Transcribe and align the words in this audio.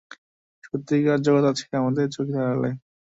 সত্যিকার 0.63 1.19
জগৎ 1.25 1.45
আছে 1.51 1.65
আমাদের 1.73 2.05
চোখের 2.15 2.37
আড়ালে! 2.43 2.69